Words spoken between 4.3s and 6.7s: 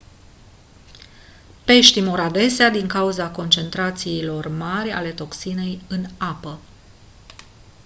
mari ale toxinei în apă